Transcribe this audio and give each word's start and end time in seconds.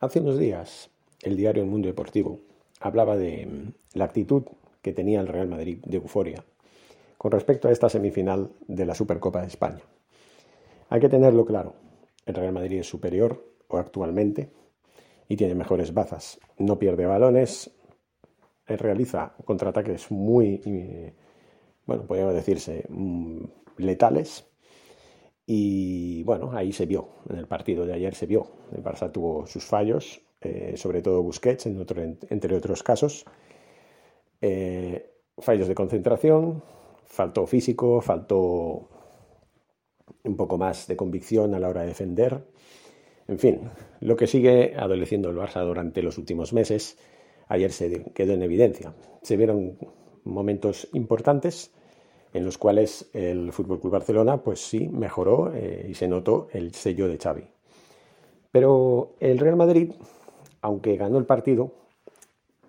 Hace 0.00 0.20
unos 0.20 0.38
días, 0.38 0.90
el 1.22 1.36
diario 1.36 1.64
El 1.64 1.68
Mundo 1.68 1.88
Deportivo 1.88 2.38
hablaba 2.78 3.16
de 3.16 3.46
mm, 3.46 3.98
la 3.98 4.04
actitud 4.04 4.44
que 4.80 4.92
tenía 4.92 5.18
el 5.20 5.26
Real 5.26 5.48
Madrid 5.48 5.78
de 5.84 5.96
euforia 5.96 6.44
con 7.16 7.32
respecto 7.32 7.66
a 7.66 7.72
esta 7.72 7.88
semifinal 7.88 8.52
de 8.68 8.86
la 8.86 8.94
Supercopa 8.94 9.40
de 9.40 9.48
España. 9.48 9.80
Hay 10.88 11.00
que 11.00 11.08
tenerlo 11.08 11.44
claro, 11.44 11.74
el 12.26 12.34
Real 12.36 12.52
Madrid 12.52 12.78
es 12.78 12.88
superior 12.88 13.44
o 13.66 13.76
actualmente 13.76 14.50
y 15.28 15.34
tiene 15.34 15.56
mejores 15.56 15.92
bazas. 15.92 16.38
No 16.58 16.78
pierde 16.78 17.04
balones, 17.04 17.72
realiza 18.68 19.34
contraataques 19.44 20.12
muy, 20.12 20.62
eh, 20.64 21.12
bueno, 21.86 22.04
podríamos 22.04 22.34
decirse, 22.34 22.84
mm, 22.88 23.42
letales 23.78 24.46
y 25.50 26.22
bueno, 26.24 26.50
ahí 26.52 26.72
se 26.72 26.84
vio, 26.84 27.08
en 27.30 27.36
el 27.36 27.46
partido 27.46 27.86
de 27.86 27.94
ayer 27.94 28.14
se 28.14 28.26
vio. 28.26 28.46
El 28.70 28.84
Barça 28.84 29.10
tuvo 29.10 29.46
sus 29.46 29.64
fallos, 29.64 30.20
eh, 30.42 30.74
sobre 30.76 31.00
todo 31.00 31.22
Busquets, 31.22 31.64
entre 31.64 32.54
otros 32.54 32.82
casos. 32.82 33.24
Eh, 34.42 35.10
fallos 35.38 35.66
de 35.66 35.74
concentración, 35.74 36.62
faltó 37.06 37.46
físico, 37.46 38.02
faltó 38.02 38.90
un 40.22 40.36
poco 40.36 40.58
más 40.58 40.86
de 40.86 40.96
convicción 40.96 41.54
a 41.54 41.58
la 41.58 41.70
hora 41.70 41.80
de 41.80 41.88
defender. 41.88 42.44
En 43.26 43.38
fin, 43.38 43.70
lo 44.00 44.16
que 44.16 44.26
sigue 44.26 44.74
adoleciendo 44.76 45.30
el 45.30 45.36
Barça 45.36 45.64
durante 45.64 46.02
los 46.02 46.18
últimos 46.18 46.52
meses, 46.52 46.98
ayer 47.46 47.72
se 47.72 48.12
quedó 48.12 48.34
en 48.34 48.42
evidencia. 48.42 48.92
Se 49.22 49.38
vieron 49.38 49.78
momentos 50.24 50.88
importantes 50.92 51.72
en 52.32 52.44
los 52.44 52.58
cuales 52.58 53.08
el 53.12 53.52
Fútbol 53.52 53.80
Club 53.80 53.92
Barcelona, 53.92 54.38
pues 54.38 54.60
sí, 54.60 54.88
mejoró 54.88 55.52
eh, 55.54 55.86
y 55.90 55.94
se 55.94 56.08
notó 56.08 56.48
el 56.52 56.74
sello 56.74 57.08
de 57.08 57.18
Xavi. 57.18 57.44
Pero 58.50 59.14
el 59.20 59.38
Real 59.38 59.56
Madrid, 59.56 59.92
aunque 60.60 60.96
ganó 60.96 61.18
el 61.18 61.24
partido, 61.24 61.72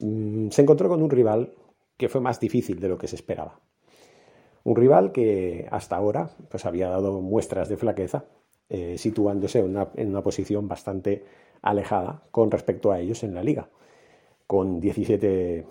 mm, 0.00 0.48
se 0.50 0.62
encontró 0.62 0.88
con 0.88 1.02
un 1.02 1.10
rival 1.10 1.52
que 1.96 2.08
fue 2.08 2.20
más 2.20 2.40
difícil 2.40 2.80
de 2.80 2.88
lo 2.88 2.98
que 2.98 3.08
se 3.08 3.16
esperaba. 3.16 3.60
Un 4.64 4.76
rival 4.76 5.12
que 5.12 5.68
hasta 5.70 5.96
ahora 5.96 6.30
pues, 6.50 6.64
había 6.66 6.88
dado 6.88 7.20
muestras 7.20 7.68
de 7.68 7.76
flaqueza, 7.76 8.24
eh, 8.68 8.96
situándose 8.98 9.60
en 9.60 9.66
una, 9.66 9.88
en 9.94 10.08
una 10.08 10.22
posición 10.22 10.66
bastante 10.68 11.24
alejada 11.62 12.22
con 12.30 12.50
respecto 12.50 12.90
a 12.90 13.00
ellos 13.00 13.22
en 13.22 13.34
la 13.34 13.42
liga, 13.42 13.68
con 14.46 14.80
17 14.80 15.64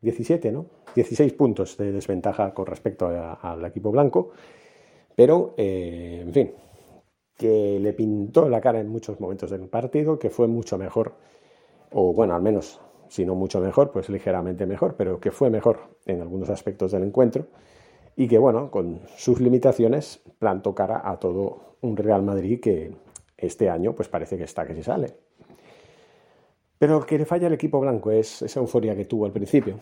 17, 0.00 0.52
¿no? 0.52 0.66
16 0.98 1.32
puntos 1.34 1.76
de 1.76 1.92
desventaja 1.92 2.52
con 2.52 2.66
respecto 2.66 3.06
al 3.06 3.64
equipo 3.64 3.92
blanco, 3.92 4.30
pero, 5.14 5.54
eh, 5.56 6.22
en 6.22 6.32
fin, 6.32 6.52
que 7.36 7.78
le 7.78 7.92
pintó 7.92 8.48
la 8.48 8.60
cara 8.60 8.80
en 8.80 8.88
muchos 8.88 9.20
momentos 9.20 9.50
del 9.50 9.68
partido, 9.68 10.18
que 10.18 10.28
fue 10.28 10.48
mucho 10.48 10.76
mejor, 10.76 11.14
o 11.92 12.12
bueno, 12.12 12.34
al 12.34 12.42
menos, 12.42 12.80
si 13.08 13.24
no 13.24 13.36
mucho 13.36 13.60
mejor, 13.60 13.92
pues 13.92 14.08
ligeramente 14.08 14.66
mejor, 14.66 14.96
pero 14.96 15.20
que 15.20 15.30
fue 15.30 15.50
mejor 15.50 15.78
en 16.04 16.20
algunos 16.20 16.50
aspectos 16.50 16.90
del 16.90 17.04
encuentro, 17.04 17.46
y 18.16 18.26
que, 18.26 18.38
bueno, 18.38 18.72
con 18.72 19.00
sus 19.16 19.40
limitaciones, 19.40 20.20
plantó 20.40 20.74
cara 20.74 21.00
a 21.04 21.20
todo 21.20 21.76
un 21.80 21.96
Real 21.96 22.24
Madrid 22.24 22.60
que 22.60 22.96
este 23.36 23.70
año, 23.70 23.94
pues 23.94 24.08
parece 24.08 24.36
que 24.36 24.44
está 24.44 24.66
que 24.66 24.74
se 24.74 24.82
sale. 24.82 25.27
Pero 26.78 27.00
lo 27.00 27.06
que 27.06 27.18
le 27.18 27.24
falla 27.24 27.48
al 27.48 27.52
equipo 27.52 27.80
blanco 27.80 28.10
es 28.10 28.42
esa 28.42 28.60
euforia 28.60 28.94
que 28.94 29.04
tuvo 29.04 29.26
al 29.26 29.32
principio, 29.32 29.78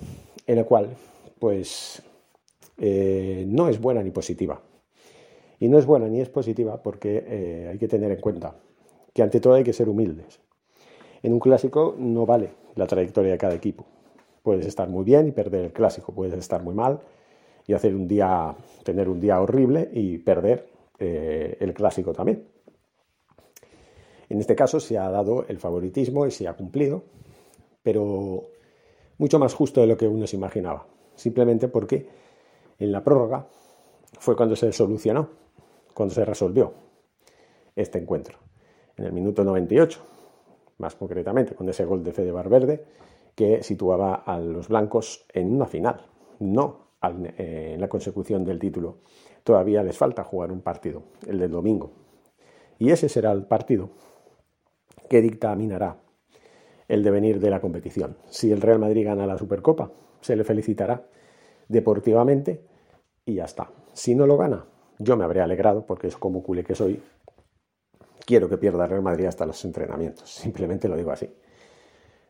en 0.47 0.57
la 0.57 0.65
cual, 0.65 0.89
pues, 1.39 2.03
eh, 2.79 3.45
no 3.47 3.69
es 3.69 3.81
buena 3.81 4.03
ni 4.03 4.11
positiva. 4.11 4.61
Y 5.59 5.69
no 5.69 5.79
es 5.79 5.87
buena 5.87 6.09
ni 6.09 6.21
es 6.21 6.29
positiva 6.29 6.83
porque 6.83 7.25
eh, 7.27 7.69
hay 7.71 7.79
que 7.79 7.89
tener 7.89 8.11
en 8.11 8.21
cuenta 8.21 8.55
que 9.13 9.23
ante 9.23 9.41
todo 9.41 9.55
hay 9.55 9.65
que 9.65 9.73
ser 9.73 9.89
humildes. 9.89 10.41
En 11.23 11.33
un 11.33 11.41
clásico 11.41 11.95
no 11.99 12.27
vale 12.27 12.51
la 12.75 12.87
trayectoria 12.87 13.33
de 13.33 13.39
cada 13.39 13.55
equipo. 13.55 13.87
Puedes 14.43 14.67
estar 14.67 14.89
muy 14.89 15.05
bien 15.05 15.29
y 15.29 15.33
perder 15.33 15.65
el 15.65 15.73
clásico, 15.73 16.13
puedes 16.13 16.35
estar 16.35 16.63
muy 16.63 16.75
mal 16.75 17.01
y 17.67 17.73
hacer 17.73 17.95
un 17.95 18.07
día, 18.07 18.55
tener 18.85 19.09
un 19.09 19.21
día 19.21 19.41
horrible 19.41 19.91
y 19.93 20.19
perder 20.19 20.69
eh, 20.99 21.57
el 21.61 21.75
clásico 21.75 22.13
también. 22.13 22.45
En 24.29 24.41
este 24.41 24.57
caso 24.57 24.81
se 24.81 24.99
ha 24.99 25.11
dado 25.11 25.45
el 25.49 25.59
favoritismo 25.59 26.27
y 26.27 26.31
se 26.31 26.49
ha 26.49 26.55
cumplido, 26.55 27.05
pero 27.83 28.45
mucho 29.19 29.39
más 29.39 29.55
justo 29.55 29.81
de 29.81 29.87
lo 29.87 29.97
que 29.97 30.09
uno 30.09 30.27
se 30.27 30.37
imaginaba, 30.37 30.87
simplemente 31.15 31.69
porque 31.69 32.09
en 32.79 32.93
la 32.93 33.03
prórroga 33.03 33.47
fue 34.19 34.37
cuando 34.37 34.57
se 34.57 34.73
solucionó, 34.73 35.31
cuando 35.95 36.15
se 36.15 36.25
resolvió 36.25 36.73
este 37.75 37.99
encuentro, 37.99 38.39
en 38.97 39.05
el 39.05 39.13
minuto 39.13 39.45
98, 39.45 40.01
más 40.79 40.95
concretamente 40.95 41.55
con 41.55 41.69
ese 41.69 41.85
gol 41.85 42.03
de 42.03 42.13
Fede 42.13 42.33
Valverde 42.33 42.85
que 43.35 43.63
situaba 43.63 44.15
a 44.15 44.39
los 44.39 44.69
blancos 44.69 45.27
en 45.33 45.55
una 45.55 45.67
final, 45.67 46.07
no 46.41 46.87
eh, 47.03 47.73
en 47.75 47.81
la 47.81 47.89
consecución 47.89 48.45
del 48.45 48.59
título. 48.59 48.99
Todavía 49.45 49.83
les 49.83 49.97
falta 49.97 50.25
jugar 50.25 50.51
un 50.51 50.63
partido, 50.63 51.03
el 51.27 51.39
del 51.39 51.53
domingo. 51.53 51.93
Y 52.79 52.91
ese 52.91 53.09
será 53.09 53.33
el 53.33 53.45
partido 53.45 53.91
que 55.09 55.23
dictaminará 55.23 55.99
el 56.89 57.03
devenir 57.03 57.41
de 57.41 57.51
la 57.51 57.61
competición. 57.61 58.17
Si 58.29 58.53
el 58.53 58.61
Real 58.61 58.79
Madrid 58.79 59.05
gana 59.05 59.27
la 59.27 59.39
Supercopa, 59.39 59.91
se 60.21 60.37
le 60.37 60.45
felicitará 60.45 61.07
deportivamente 61.69 62.63
y 63.25 63.35
ya 63.35 63.45
está. 63.45 63.71
Si 63.93 64.15
no 64.15 64.27
lo 64.27 64.37
gana, 64.37 64.67
yo 64.99 65.17
me 65.17 65.25
habré 65.25 65.41
alegrado 65.41 65.85
porque 65.85 66.07
es 66.07 66.17
como 66.17 66.43
culé 66.43 66.65
que 66.65 66.75
soy. 66.75 67.03
Quiero 68.25 68.49
que 68.49 68.59
pierda 68.59 68.85
el 68.85 68.91
Real 68.91 69.03
Madrid 69.03 69.27
hasta 69.27 69.47
los 69.47 69.65
entrenamientos, 69.65 70.29
simplemente 70.31 70.89
lo 70.89 70.97
digo 70.97 71.11
así. 71.11 71.33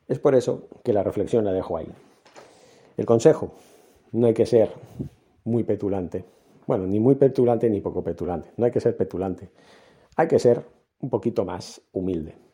Es 0.08 0.19
por 0.19 0.34
eso 0.34 0.69
que 0.84 0.93
la 0.93 1.03
reflexión 1.03 1.44
la 1.44 1.53
dejo 1.53 1.76
ahí. 1.76 1.93
El 2.97 3.06
consejo, 3.06 3.53
no 4.12 4.26
hay 4.26 4.34
que 4.34 4.47
ser 4.47 4.70
muy 5.44 5.64
petulante. 5.64 6.25
Bueno, 6.66 6.87
ni 6.87 7.00
muy 7.00 7.14
petulante 7.16 7.69
ni 7.69 7.81
poco 7.81 8.03
petulante. 8.03 8.50
No 8.56 8.64
hay 8.64 8.72
que 8.72 8.81
ser 8.81 8.97
petulante. 8.97 9.50
Hay 10.16 10.28
que 10.28 10.38
ser 10.38 10.64
un 11.00 11.10
poquito 11.10 11.44
más 11.44 11.81
humilde. 11.93 12.45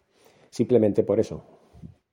Simplemente 0.53 1.03
por 1.03 1.19
eso, 1.19 1.43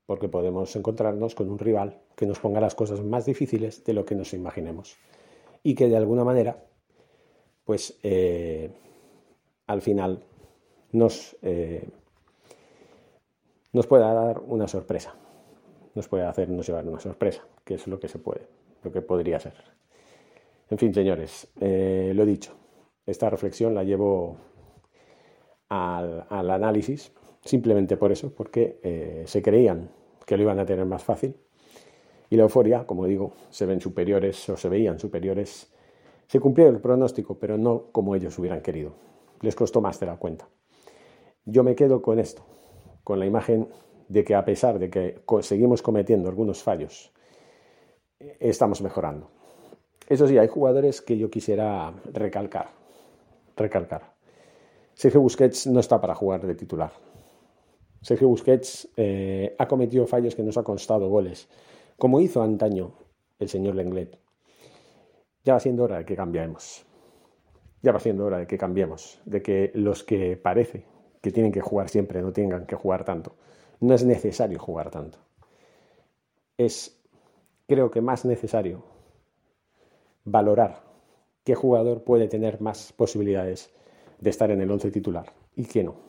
porque 0.05 0.29
podemos 0.29 0.73
encontrarnos 0.77 1.35
con 1.35 1.49
un 1.49 1.59
rival 1.59 1.99
que 2.15 2.25
nos 2.25 2.39
ponga 2.39 2.61
las 2.61 2.73
cosas 2.73 3.03
más 3.03 3.25
difíciles 3.25 3.83
de 3.83 3.91
lo 3.91 4.05
que 4.05 4.15
nos 4.15 4.33
imaginemos. 4.33 4.95
Y 5.61 5.75
que 5.75 5.89
de 5.89 5.97
alguna 5.97 6.23
manera, 6.23 6.63
pues 7.65 7.99
eh, 8.01 8.71
al 9.67 9.81
final 9.81 10.23
nos, 10.93 11.35
eh, 11.41 11.85
nos 13.73 13.87
pueda 13.87 14.13
dar 14.13 14.39
una 14.39 14.69
sorpresa, 14.69 15.15
nos 15.93 16.07
puede 16.07 16.23
hacernos 16.23 16.65
llevar 16.65 16.87
una 16.87 17.01
sorpresa, 17.01 17.45
que 17.65 17.73
es 17.73 17.87
lo 17.87 17.99
que 17.99 18.07
se 18.07 18.19
puede, 18.19 18.47
lo 18.83 18.91
que 18.93 19.01
podría 19.01 19.37
ser. 19.41 19.55
En 20.69 20.77
fin, 20.77 20.93
señores, 20.93 21.49
eh, 21.59 22.13
lo 22.15 22.25
dicho, 22.25 22.53
esta 23.05 23.29
reflexión 23.29 23.75
la 23.75 23.83
llevo 23.83 24.37
al 25.67 26.49
análisis 26.49 27.11
simplemente 27.43 27.97
por 27.97 28.11
eso, 28.11 28.33
porque 28.33 28.79
eh, 28.83 29.23
se 29.25 29.41
creían 29.41 29.89
que 30.25 30.37
lo 30.37 30.43
iban 30.43 30.59
a 30.59 30.65
tener 30.65 30.85
más 30.85 31.03
fácil. 31.03 31.35
Y 32.29 32.35
la 32.35 32.43
euforia, 32.43 32.85
como 32.85 33.05
digo, 33.05 33.33
se 33.49 33.65
ven 33.65 33.81
superiores 33.81 34.47
o 34.49 34.57
se 34.57 34.69
veían 34.69 34.99
superiores. 34.99 35.71
Se 36.27 36.39
cumplió 36.39 36.67
el 36.67 36.79
pronóstico, 36.79 37.39
pero 37.39 37.57
no 37.57 37.85
como 37.91 38.15
ellos 38.15 38.37
hubieran 38.37 38.61
querido. 38.61 38.93
Les 39.41 39.55
costó 39.55 39.81
más 39.81 39.99
de 39.99 40.05
la 40.05 40.17
cuenta. 40.17 40.47
Yo 41.45 41.63
me 41.63 41.75
quedo 41.75 42.01
con 42.01 42.19
esto, 42.19 42.43
con 43.03 43.19
la 43.19 43.25
imagen 43.25 43.67
de 44.07 44.23
que 44.23 44.35
a 44.35 44.45
pesar 44.45 44.77
de 44.77 44.89
que 44.89 45.21
seguimos 45.41 45.81
cometiendo 45.81 46.29
algunos 46.29 46.61
fallos, 46.61 47.11
estamos 48.39 48.81
mejorando. 48.81 49.29
Eso 50.07 50.27
sí, 50.27 50.37
hay 50.37 50.47
jugadores 50.47 51.01
que 51.01 51.17
yo 51.17 51.29
quisiera 51.29 51.93
recalcar. 52.13 52.69
Recalcar. 53.55 54.13
Sergio 54.93 55.21
Busquets 55.21 55.67
no 55.67 55.79
está 55.79 56.01
para 56.01 56.15
jugar 56.15 56.45
de 56.45 56.55
titular. 56.55 56.91
Sergio 58.01 58.29
Busquets 58.29 58.89
eh, 58.95 59.55
ha 59.57 59.67
cometido 59.67 60.07
fallos 60.07 60.35
que 60.35 60.43
nos 60.43 60.57
ha 60.57 60.63
costado 60.63 61.09
goles, 61.09 61.49
como 61.97 62.21
hizo 62.21 62.41
antaño 62.41 62.93
el 63.39 63.49
señor 63.49 63.75
Lenglet. 63.75 64.17
Ya 65.43 65.53
va 65.53 65.59
siendo 65.59 65.83
hora 65.83 65.97
de 65.99 66.05
que 66.05 66.15
cambiemos. 66.15 66.85
Ya 67.81 67.91
va 67.91 67.99
siendo 67.99 68.25
hora 68.25 68.39
de 68.39 68.47
que 68.47 68.57
cambiemos, 68.57 69.21
de 69.25 69.41
que 69.41 69.71
los 69.73 70.03
que 70.03 70.37
parece 70.37 70.85
que 71.21 71.31
tienen 71.31 71.51
que 71.51 71.61
jugar 71.61 71.89
siempre 71.89 72.21
no 72.21 72.31
tengan 72.31 72.65
que 72.65 72.75
jugar 72.75 73.03
tanto. 73.03 73.35
No 73.79 73.93
es 73.93 74.03
necesario 74.03 74.59
jugar 74.59 74.91
tanto. 74.91 75.17
Es, 76.57 77.01
creo 77.67 77.89
que 77.91 78.01
más 78.01 78.25
necesario 78.25 78.83
valorar 80.25 80.83
qué 81.43 81.55
jugador 81.55 82.03
puede 82.03 82.27
tener 82.27 82.61
más 82.61 82.93
posibilidades 82.93 83.73
de 84.19 84.29
estar 84.29 84.51
en 84.51 84.61
el 84.61 84.71
once 84.71 84.91
titular 84.91 85.31
y 85.55 85.65
qué 85.65 85.83
no. 85.83 86.08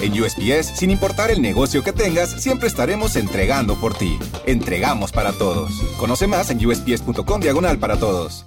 En 0.00 0.12
USPS, 0.12 0.78
sin 0.78 0.90
importar 0.90 1.30
el 1.30 1.42
negocio 1.42 1.82
que 1.82 1.92
tengas, 1.92 2.30
siempre 2.42 2.68
estaremos 2.68 3.16
entregando 3.16 3.74
por 3.74 3.94
ti. 3.94 4.18
Entregamos 4.46 5.10
para 5.10 5.32
todos. 5.32 5.70
Conoce 5.98 6.26
más 6.26 6.50
en 6.50 6.64
usps.com 6.64 7.40
diagonal 7.40 7.78
para 7.78 7.96
todos. 7.98 8.46